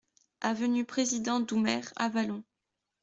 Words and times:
Avenue 0.41 0.83
Président 0.83 1.39
Doumer, 1.41 1.81
Avallon 1.95 2.43